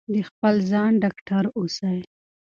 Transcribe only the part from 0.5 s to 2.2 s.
ځان ډاکټر اوسئ.